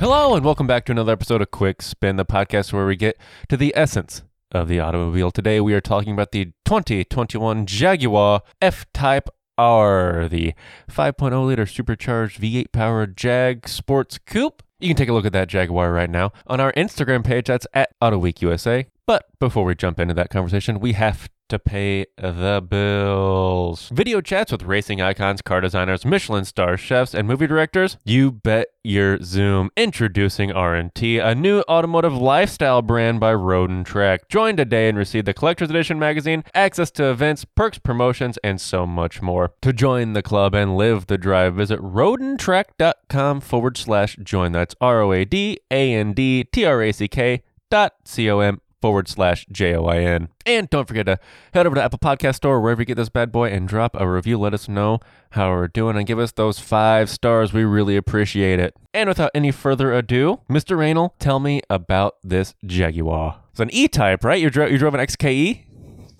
[0.00, 3.18] Hello, and welcome back to another episode of Quick Spin, the podcast where we get
[3.50, 5.30] to the essence of the automobile.
[5.30, 9.28] Today, we are talking about the 2021 Jaguar F Type
[9.58, 10.54] R, the
[10.90, 14.62] 5.0 liter supercharged V8 powered Jag Sports Coupe.
[14.78, 17.48] You can take a look at that Jaguar right now on our Instagram page.
[17.48, 18.86] That's at AutoWeek USA.
[19.06, 23.90] But before we jump into that conversation, we have to pay the bills.
[23.92, 27.96] Video chats with racing icons, car designers, Michelin star chefs, and movie directors.
[28.04, 29.70] You bet your Zoom.
[29.76, 34.28] Introducing R&T, a new automotive lifestyle brand by Road & Track.
[34.28, 38.86] Join today and receive the collector's edition magazine, access to events, perks, promotions, and so
[38.86, 39.52] much more.
[39.62, 44.52] To join the club and live the drive, visit roadandtrack.com forward slash join.
[44.52, 50.28] That's R-O-A-D-A-N-D-T-R-A-C-K dot C-O-M forward slash J O I N.
[50.46, 51.18] And don't forget to
[51.54, 54.08] head over to Apple Podcast Store, wherever you get this bad boy, and drop a
[54.08, 54.38] review.
[54.38, 55.00] Let us know
[55.30, 57.52] how we're doing and give us those five stars.
[57.52, 58.74] We really appreciate it.
[58.92, 60.76] And without any further ado, Mr.
[60.76, 63.40] Raynal, tell me about this Jaguar.
[63.50, 64.40] It's an E type, right?
[64.40, 65.64] You, dro- you drove an XKE?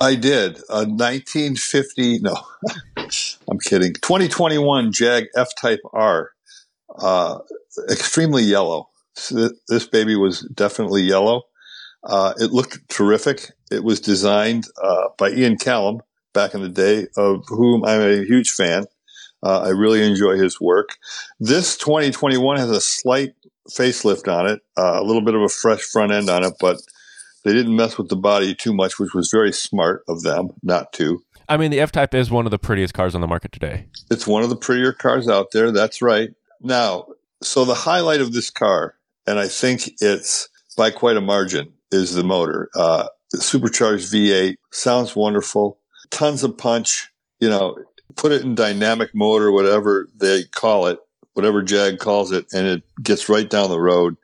[0.01, 0.57] I did.
[0.71, 2.35] A 1950, no,
[3.51, 3.93] I'm kidding.
[3.95, 6.31] 2021 Jag F Type R.
[6.99, 7.39] Uh,
[7.91, 8.89] extremely yellow.
[9.69, 11.43] This baby was definitely yellow.
[12.05, 13.53] Uh, it looked terrific.
[13.71, 16.01] It was designed uh, by Ian Callum
[16.33, 18.85] back in the day, of whom I'm a huge fan.
[19.43, 20.97] Uh, I really enjoy his work.
[21.39, 23.35] This 2021 has a slight
[23.71, 26.79] facelift on it, uh, a little bit of a fresh front end on it, but
[27.45, 30.93] they didn't mess with the body too much, which was very smart of them not
[30.95, 31.23] to.
[31.49, 33.87] I mean, the F Type is one of the prettiest cars on the market today.
[34.11, 35.73] It's one of the prettier cars out there.
[35.73, 36.31] That's right.
[36.61, 37.07] Now,
[37.43, 38.95] so the highlight of this car,
[39.27, 42.69] and I think it's by quite a margin, is the motor.
[42.75, 45.79] Uh, the supercharged V8 sounds wonderful.
[46.11, 47.11] Tons of punch.
[47.41, 47.77] You know,
[48.17, 50.99] put it in dynamic mode or whatever they call it,
[51.35, 54.17] whatever Jag calls it, and it gets right down the road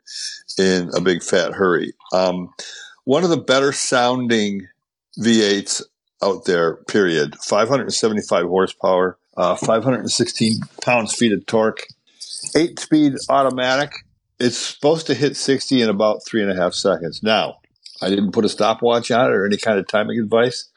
[0.57, 1.93] in a big fat hurry.
[2.13, 2.53] Um,
[3.05, 4.67] one of the better sounding
[5.19, 5.81] V8s
[6.21, 7.35] out there, period.
[7.39, 11.87] 575 horsepower, uh, 516 pounds feet of torque,
[12.55, 13.93] eight speed automatic.
[14.39, 17.23] It's supposed to hit 60 in about three and a half seconds.
[17.23, 17.57] Now,
[18.01, 20.69] I didn't put a stopwatch on it or any kind of timing advice,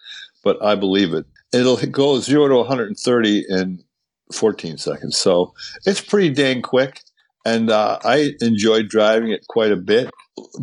[0.43, 1.27] but I believe it.
[1.53, 3.83] It'll go zero to 130 in
[4.33, 5.19] 14 seconds.
[5.19, 5.53] So
[5.85, 7.01] it's pretty dang quick.
[7.45, 10.11] And uh, I enjoyed driving it quite a bit.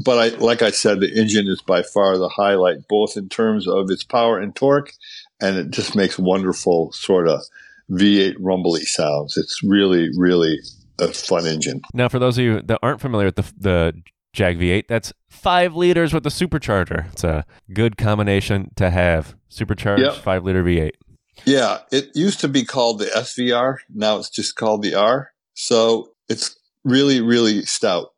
[0.03, 3.67] But I, like I said, the engine is by far the highlight, both in terms
[3.67, 4.93] of its power and torque,
[5.39, 7.41] and it just makes wonderful sort of
[7.91, 9.37] V8 rumbly sounds.
[9.37, 10.59] It's really, really
[10.99, 11.81] a fun engine.
[11.93, 13.93] Now, for those of you that aren't familiar with the, the
[14.33, 17.11] Jag V8, that's five liters with a supercharger.
[17.11, 19.35] It's a good combination to have.
[19.49, 20.13] Supercharged Yep.
[20.15, 20.91] five liter V8.
[21.45, 23.77] Yeah, it used to be called the SVR.
[23.93, 25.31] Now it's just called the R.
[25.53, 28.09] So it's really, really stout.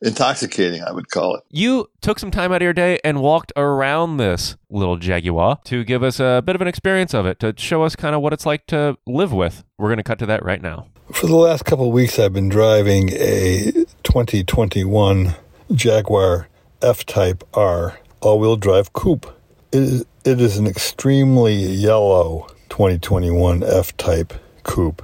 [0.00, 1.42] Intoxicating, I would call it.
[1.50, 5.82] You took some time out of your day and walked around this little Jaguar to
[5.84, 8.32] give us a bit of an experience of it, to show us kind of what
[8.32, 9.64] it's like to live with.
[9.76, 10.86] We're going to cut to that right now.
[11.12, 15.34] For the last couple weeks, I've been driving a 2021
[15.72, 16.48] Jaguar
[16.82, 19.26] F Type R all wheel drive coupe.
[19.72, 25.02] It is, it is an extremely yellow 2021 F Type coupe.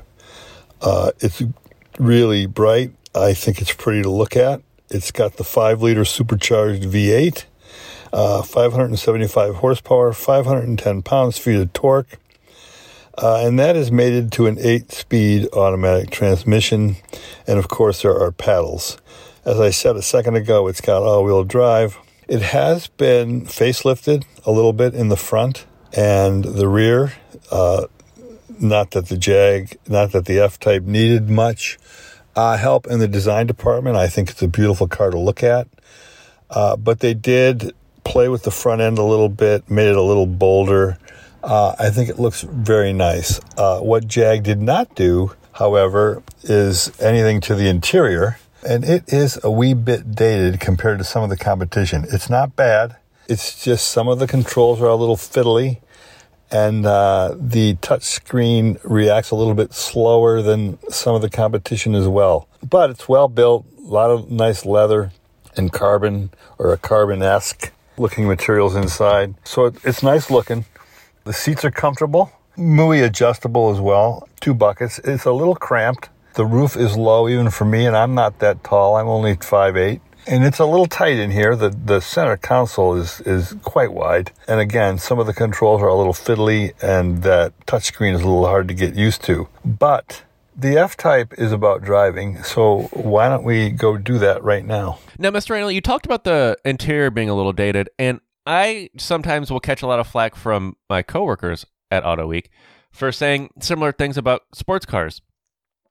[0.83, 1.43] Uh, it's
[1.99, 2.93] really bright.
[3.15, 4.61] I think it's pretty to look at.
[4.91, 7.45] It's got the 5 liter supercharged V8,
[8.13, 12.19] uh, 575 horsepower, 510 pounds feet of torque.
[13.17, 16.97] Uh, and that is mated to an eight speed automatic transmission.
[17.47, 18.99] And of course, there are paddles.
[19.45, 21.99] As I said a second ago, it's got all wheel drive.
[22.27, 27.13] It has been facelifted a little bit in the front and the rear.
[27.51, 27.87] Uh,
[28.59, 31.79] not that the Jag, not that the F Type needed much
[32.35, 33.97] uh, help in the design department.
[33.97, 35.69] I think it's a beautiful car to look at.
[36.51, 37.73] Uh, but they did
[38.05, 40.99] play with the front end a little bit, made it a little bolder.
[41.45, 43.39] Uh, I think it looks very nice.
[43.59, 49.39] Uh, what Jag did not do, however, is anything to the interior, and it is
[49.45, 52.07] a wee bit dated compared to some of the competition.
[52.11, 52.97] It's not bad.
[53.29, 55.81] It's just some of the controls are a little fiddly,
[56.51, 61.95] and uh, the touch screen reacts a little bit slower than some of the competition
[61.95, 62.49] as well.
[62.67, 65.13] But it's well built, a lot of nice leather
[65.59, 69.35] and carbon or a carbon esque looking materials inside.
[69.45, 70.65] So it, it's nice looking.
[71.25, 74.99] The seats are comfortable, MUI adjustable as well, two buckets.
[75.01, 76.11] It's a little cramped.
[76.35, 78.97] The roof is low even for me, and I'm not that tall.
[78.97, 80.01] I'm only 5'8".
[80.27, 81.55] And it's a little tight in here.
[81.55, 84.33] The the center console is is quite wide.
[84.49, 88.27] And again, some of the controls are a little fiddly and that touchscreen is a
[88.27, 89.49] little hard to get used to.
[89.65, 90.23] But
[90.57, 94.99] The F Type is about driving, so why don't we go do that right now?
[95.19, 95.51] Now, Mr.
[95.51, 99.83] Raynal, you talked about the interior being a little dated, and I sometimes will catch
[99.83, 102.51] a lot of flack from my coworkers at Auto Week
[102.91, 105.23] for saying similar things about sports cars.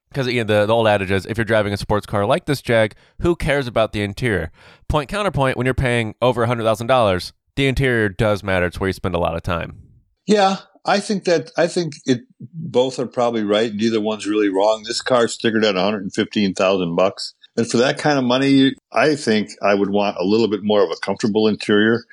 [0.09, 2.45] Because you know, the, the old adage is if you're driving a sports car like
[2.45, 4.51] this Jag, who cares about the interior?
[4.87, 8.67] Point counterpoint, when you're paying over $100,000, the interior does matter.
[8.67, 9.81] It's where you spend a lot of time.
[10.27, 13.73] Yeah, I think that I think it both are probably right.
[13.73, 14.83] Neither one's really wrong.
[14.85, 17.33] This car's stickered at 115,000 bucks.
[17.55, 20.83] And for that kind of money, I think I would want a little bit more
[20.83, 22.03] of a comfortable interior,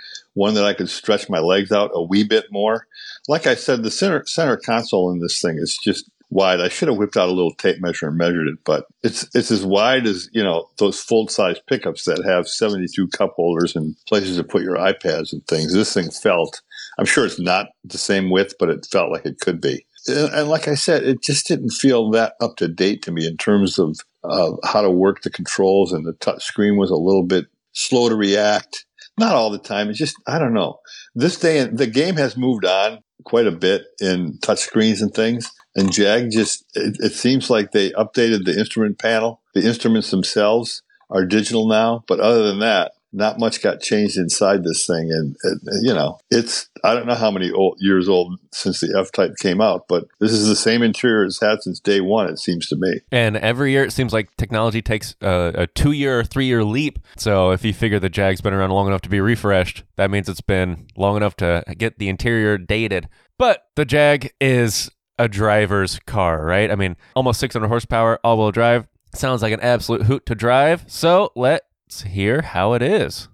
[0.40, 2.86] one that I could stretch my legs out a wee bit more.
[3.28, 6.62] Like I said, the center center console in this thing is just wide.
[6.62, 9.50] I should have whipped out a little tape measure and measured it, but it's it's
[9.50, 13.94] as wide as you know those full size pickups that have 72 cup holders and
[14.08, 15.74] places to put your iPads and things.
[15.74, 16.62] This thing felt.
[16.98, 19.84] I'm sure it's not the same width, but it felt like it could be.
[20.06, 23.26] And, and like I said, it just didn't feel that up to date to me
[23.26, 26.96] in terms of uh, how to work the controls, and the touch screen was a
[26.96, 28.86] little bit slow to react.
[29.20, 29.90] Not all the time.
[29.90, 30.80] It's just I don't know.
[31.14, 35.52] This day, the game has moved on quite a bit in touch screens and things.
[35.76, 39.42] And Jag just, it, it, seems like they updated the instrument panel.
[39.54, 42.02] The instruments themselves are digital now.
[42.08, 45.10] But other than that, not much got changed inside this thing.
[45.10, 45.36] And,
[45.82, 49.32] you know, it's, I don't know how many old, years old since the F Type
[49.38, 52.68] came out, but this is the same interior it's had since day one, it seems
[52.68, 53.00] to me.
[53.10, 56.64] And every year it seems like technology takes a, a two year or three year
[56.64, 56.98] leap.
[57.16, 60.28] So if you figure the Jag's been around long enough to be refreshed, that means
[60.28, 63.08] it's been long enough to get the interior dated.
[63.38, 66.70] But the Jag is a driver's car, right?
[66.70, 68.86] I mean, almost 600 horsepower, all wheel drive.
[69.14, 70.84] Sounds like an absolute hoot to drive.
[70.86, 73.26] So let let's hear how it is.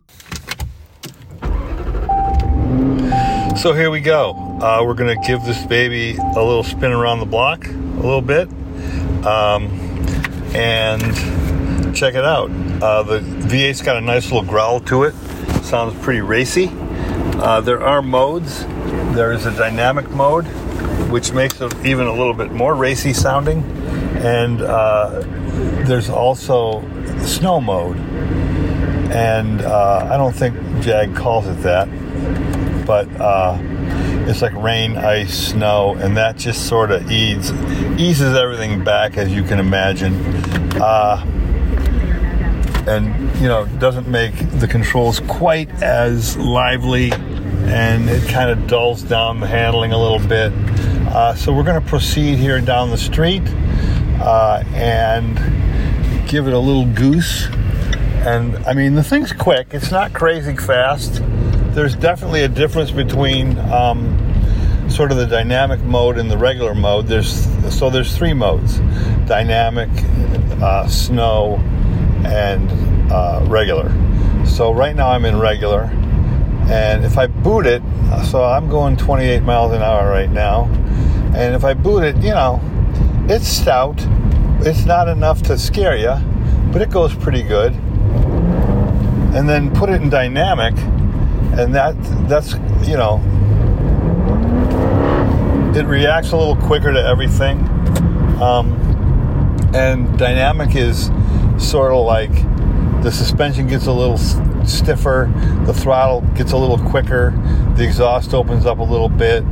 [3.61, 4.31] So here we go.
[4.63, 8.23] Uh, we're going to give this baby a little spin around the block, a little
[8.23, 8.49] bit,
[9.27, 9.69] um,
[10.55, 12.51] and check it out.
[12.83, 15.15] Uh, the V8's got a nice little growl to it.
[15.63, 16.71] Sounds pretty racy.
[16.73, 18.65] Uh, there are modes.
[19.15, 20.47] There is a dynamic mode,
[21.11, 23.63] which makes it even a little bit more racy sounding,
[24.25, 25.21] and uh,
[25.85, 26.81] there's also
[27.19, 28.16] snow mode
[29.17, 31.89] and uh, I don't think Jag calls it that,
[32.87, 33.57] but uh,
[34.29, 37.51] it's like rain, ice, snow, and that just sort of eases
[37.99, 40.15] eases everything back, as you can imagine.
[40.79, 41.25] Uh,
[42.87, 49.03] and you know, doesn't make the controls quite as lively, and it kind of dulls
[49.03, 50.53] down the handling a little bit.
[51.09, 53.43] Uh, so we're going to proceed here down the street
[54.21, 55.39] uh, and
[56.29, 57.49] give it a little goose
[58.27, 59.69] and I mean, the thing's quick.
[59.71, 61.23] It's not crazy fast.
[61.75, 64.19] There's definitely a difference between um,
[64.91, 67.07] sort of the dynamic mode and the regular mode.
[67.07, 68.79] There's so there's three modes:
[69.29, 69.89] dynamic,
[70.61, 71.59] uh, snow,
[72.27, 72.69] and
[73.13, 73.91] uh, regular.
[74.45, 75.85] So right now I'm in regular,
[76.69, 77.83] and if I boot it,
[78.25, 80.65] so I'm going 28 miles an hour right now,
[81.37, 82.61] and if I boot it, you know,
[83.29, 84.05] it's stout.
[84.63, 86.17] It's not enough to scare you,
[86.73, 87.73] but it goes pretty good
[89.37, 90.75] and then put it in dynamic,
[91.59, 91.95] and that
[92.29, 92.55] that's
[92.89, 93.21] you know
[95.77, 97.59] it reacts a little quicker to everything.
[98.41, 98.73] Um,
[99.75, 101.11] and dynamic is
[101.59, 102.33] sort of like
[103.03, 104.17] the suspension gets a little
[104.67, 105.31] stiffer,
[105.67, 107.33] the throttle gets a little quicker,
[107.77, 109.45] the exhaust opens up a little bit,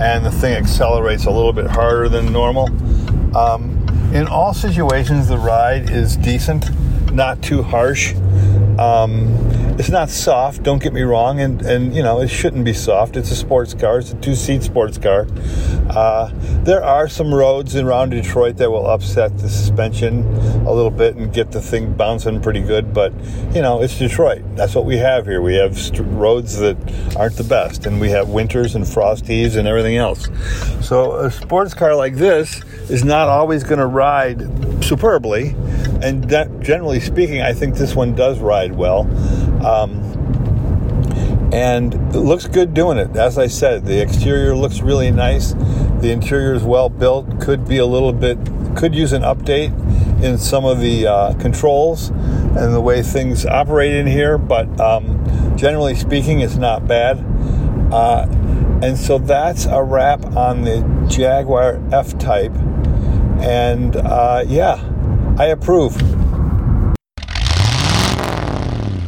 [0.00, 2.66] and the thing accelerates a little bit harder than normal.
[3.34, 3.76] Um,
[4.12, 6.70] in all situations, the ride is decent,
[7.12, 8.14] not too harsh.
[8.80, 9.36] Um,
[9.78, 13.14] it's not soft, don't get me wrong, and, and you know, it shouldn't be soft.
[13.14, 15.26] It's a sports car, it's a two seat sports car.
[15.90, 16.30] Uh,
[16.64, 20.24] there are some roads around Detroit that will upset the suspension
[20.66, 23.12] a little bit and get the thing bouncing pretty good, but
[23.54, 24.42] you know, it's Detroit.
[24.56, 25.42] That's what we have here.
[25.42, 26.76] We have st- roads that
[27.16, 30.28] aren't the best, and we have winters and frosties and everything else.
[30.80, 34.40] So, a sports car like this is not always going to ride
[34.84, 35.54] superbly,
[36.02, 39.02] and that, generally speaking, I think this one does ride well.
[39.64, 40.10] Um,
[41.52, 43.16] and it looks good doing it.
[43.16, 45.52] As I said, the exterior looks really nice.
[46.00, 47.40] The interior is well built.
[47.40, 48.38] Could be a little bit,
[48.76, 49.72] could use an update
[50.22, 55.56] in some of the uh, controls and the way things operate in here, but um,
[55.56, 57.18] generally speaking, it's not bad.
[57.92, 58.26] Uh,
[58.82, 62.52] and so that's a wrap on the Jaguar F Type.
[63.40, 64.82] And uh, yeah,
[65.38, 65.96] I approve.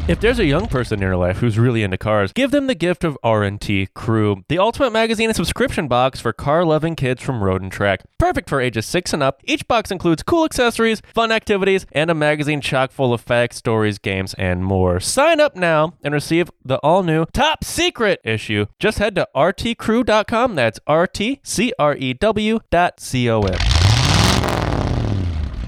[0.08, 2.74] If there's a young person in your life who's really into cars, give them the
[2.74, 7.62] gift of R&T Crew, the ultimate magazine and subscription box for car-loving kids from Road
[7.62, 8.02] and Track.
[8.18, 12.14] Perfect for ages 6 and up, each box includes cool accessories, fun activities, and a
[12.14, 14.98] magazine chock full of facts, stories, games, and more.
[14.98, 18.66] Sign up now and receive the all-new top secret issue.
[18.80, 20.56] Just head to rtcrew.com.
[20.56, 23.71] That's R-T-C-R-E-W dot C-O-M.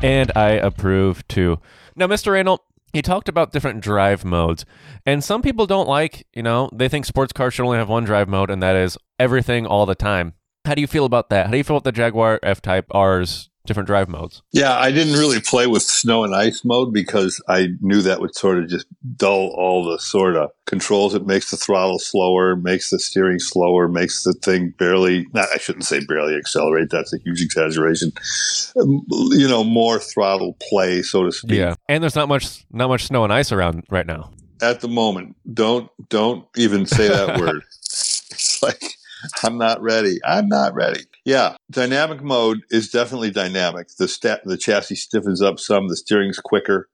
[0.02, 1.60] And I approve too.
[1.96, 2.32] Now, Mr.
[2.32, 4.64] Raynal, he talked about different drive modes,
[5.04, 8.04] and some people don't like, you know, they think sports cars should only have one
[8.04, 10.34] drive mode, and that is everything all the time.
[10.64, 11.46] How do you feel about that?
[11.46, 14.42] How do you feel about the Jaguar F Type R's different drive modes?
[14.52, 18.34] Yeah, I didn't really play with snow and ice mode because I knew that would
[18.34, 21.14] sort of just dull all the sort of controls.
[21.14, 25.58] It makes the throttle slower, makes the steering slower, makes the thing barely, not, I
[25.58, 26.90] shouldn't say barely accelerate.
[26.90, 28.12] That's a huge exaggeration.
[28.80, 31.58] Um, you know, more throttle play, so to speak.
[31.58, 31.74] Yeah.
[31.88, 34.30] And there's not much not much snow and ice around right now.
[34.62, 37.62] At the moment, don't don't even say that word.
[37.80, 38.82] It's like
[39.42, 40.18] I'm not ready.
[40.24, 41.04] I'm not ready.
[41.24, 43.88] Yeah, dynamic mode is definitely dynamic.
[43.98, 45.88] The the chassis stiffens up some.
[45.88, 46.88] The steering's quicker.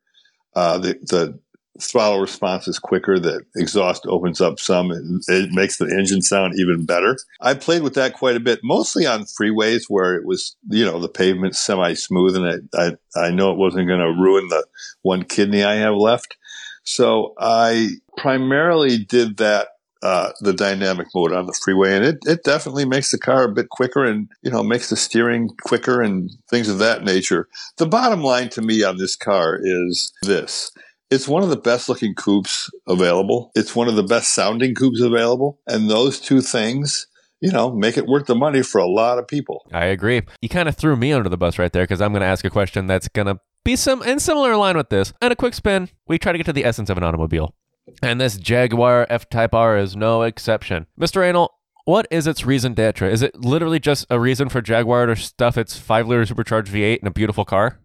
[0.55, 1.39] Uh, the the
[1.81, 3.19] throttle response is quicker.
[3.19, 4.93] The exhaust opens up some.
[4.93, 7.17] It, it makes the engine sound even better.
[7.41, 11.01] I played with that quite a bit, mostly on freeways where it was, you know,
[11.01, 14.65] the pavement semi smooth, and I, I I know it wasn't going to ruin the
[15.03, 16.37] one kidney I have left.
[16.85, 19.69] So I primarily did that
[20.03, 23.53] uh, the dynamic mode on the freeway, and it, it definitely makes the car a
[23.53, 27.49] bit quicker, and you know makes the steering quicker and things of that nature.
[27.77, 30.73] The bottom line to me on this car is this:
[31.11, 33.51] it's one of the best looking coupes available.
[33.55, 37.07] It's one of the best sounding coupes available, and those two things.
[37.43, 39.67] You know, make it worth the money for a lot of people.
[39.73, 40.21] I agree.
[40.43, 42.45] You kind of threw me under the bus right there because I'm going to ask
[42.45, 45.15] a question that's going to be some in similar line with this.
[45.23, 47.55] And a quick spin, we try to get to the essence of an automobile.
[48.03, 50.87] And this Jaguar F Type R is no exception.
[50.99, 51.17] Mr.
[51.17, 51.51] Raynal,
[51.85, 53.11] what is its raison d'etre?
[53.11, 56.99] Is it literally just a reason for Jaguar to stuff its 5 liter supercharged V8
[56.99, 57.81] in a beautiful car?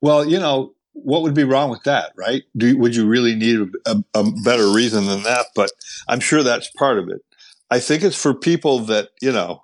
[0.00, 2.42] Well, you know, what would be wrong with that, right?
[2.56, 5.46] Do, would you really need a, a better reason than that?
[5.54, 5.70] But
[6.08, 7.22] I'm sure that's part of it.
[7.70, 9.62] I think it's for people that, you know,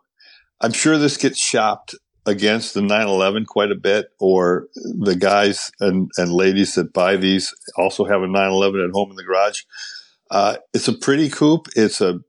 [0.60, 1.94] I'm sure this gets shopped
[2.26, 7.54] against the 911 quite a bit, or the guys and, and ladies that buy these
[7.76, 9.62] also have a 911 at home in the garage.
[10.30, 11.68] Uh, it's a pretty coupe.
[11.76, 12.20] It's a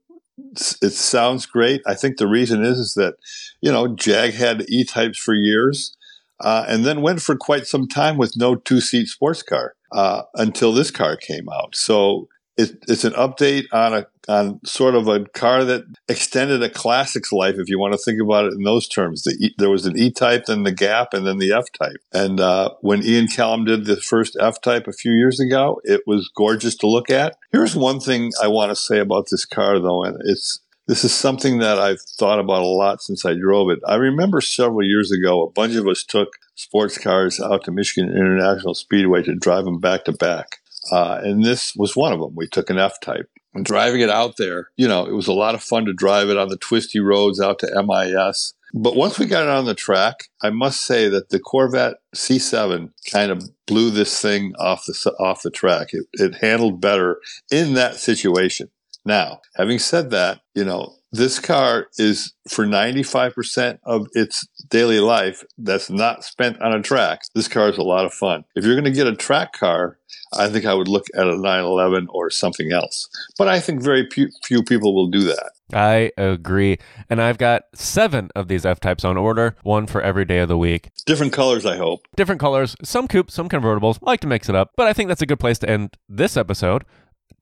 [0.82, 1.82] it sounds great.
[1.86, 3.16] I think the reason is is that
[3.60, 5.96] you know Jag had E types for years,
[6.40, 10.22] uh, and then went for quite some time with no two seat sports car uh,
[10.34, 11.74] until this car came out.
[11.74, 16.68] So it, it's an update on a on sort of a car that extended a
[16.68, 19.22] classic's life, if you want to think about it in those terms.
[19.22, 21.98] The e, there was an E type, then the Gap, and then the F type.
[22.12, 26.02] And uh, when Ian Callum did the first F type a few years ago, it
[26.06, 27.36] was gorgeous to look at.
[27.52, 31.12] Here's one thing I want to say about this car, though, and it's this is
[31.12, 33.80] something that I've thought about a lot since I drove it.
[33.86, 38.10] I remember several years ago, a bunch of us took sports cars out to Michigan
[38.10, 40.60] International Speedway to drive them back to back.
[40.90, 42.34] Uh, and this was one of them.
[42.34, 43.30] We took an F type.
[43.54, 46.28] And driving it out there, you know, it was a lot of fun to drive
[46.28, 48.52] it on the twisty roads out to MIS.
[48.74, 52.90] But once we got it on the track, I must say that the Corvette C7
[53.10, 55.88] kind of blew this thing off the off the track.
[55.92, 57.18] It, it handled better
[57.50, 58.68] in that situation.
[59.06, 65.44] Now, having said that, you know, this car is for 95% of its daily life
[65.58, 67.22] that's not spent on a track.
[67.34, 68.44] This car is a lot of fun.
[68.54, 69.98] If you're going to get a track car,
[70.36, 73.08] I think I would look at a 911 or something else.
[73.38, 75.52] But I think very few, few people will do that.
[75.72, 76.78] I agree.
[77.10, 80.48] And I've got seven of these F types on order, one for every day of
[80.48, 80.90] the week.
[81.06, 82.06] Different colors, I hope.
[82.14, 83.98] Different colors, some coupes, some convertibles.
[84.02, 84.72] I like to mix it up.
[84.76, 86.84] But I think that's a good place to end this episode.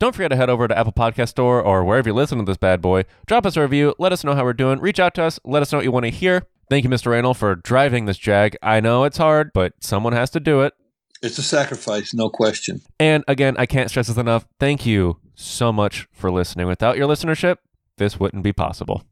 [0.04, 2.58] Don't forget to head over to Apple Podcast Store or wherever you listen to this
[2.58, 3.04] bad boy.
[3.24, 3.94] Drop us a review.
[3.98, 4.78] Let us know how we're doing.
[4.78, 5.40] Reach out to us.
[5.46, 6.46] Let us know what you want to hear.
[6.68, 7.06] Thank you, Mr.
[7.06, 8.54] Raynal, for driving this Jag.
[8.62, 10.74] I know it's hard, but someone has to do it.
[11.22, 12.82] It's a sacrifice, no question.
[13.00, 14.46] And again, I can't stress this enough.
[14.60, 16.66] Thank you so much for listening.
[16.66, 17.56] Without your listenership,
[17.96, 19.02] this wouldn't be possible.